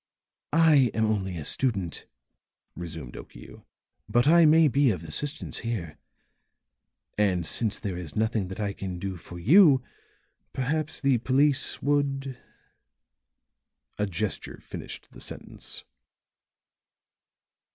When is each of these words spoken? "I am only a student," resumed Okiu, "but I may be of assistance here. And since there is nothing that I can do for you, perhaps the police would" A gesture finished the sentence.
"I 0.53 0.89
am 0.95 1.05
only 1.05 1.37
a 1.37 1.45
student," 1.45 2.07
resumed 2.75 3.13
Okiu, 3.15 3.65
"but 4.09 4.27
I 4.27 4.45
may 4.45 4.67
be 4.67 4.89
of 4.89 5.03
assistance 5.03 5.59
here. 5.59 5.99
And 7.19 7.45
since 7.45 7.77
there 7.77 7.95
is 7.99 8.15
nothing 8.15 8.47
that 8.47 8.59
I 8.59 8.73
can 8.73 8.97
do 8.97 9.15
for 9.15 9.37
you, 9.37 9.83
perhaps 10.53 11.01
the 11.01 11.19
police 11.19 11.83
would" 11.83 12.35
A 13.99 14.07
gesture 14.07 14.57
finished 14.59 15.11
the 15.11 15.21
sentence. 15.21 15.83